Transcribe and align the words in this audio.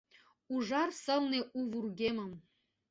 Ужар 0.53 0.89
сылне 1.03 1.39
у 1.57 1.59
вургемым 1.71 2.31